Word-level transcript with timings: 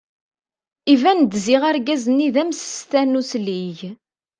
Iban-d 0.93 1.31
ziɣ 1.45 1.61
argaz-nni 1.69 2.27
d 2.35 2.37
amsestan 2.41 3.17
uslig. 3.19 3.79